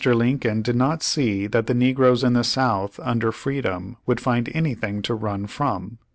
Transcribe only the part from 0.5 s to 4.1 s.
did not see that the negroes in the South under freedom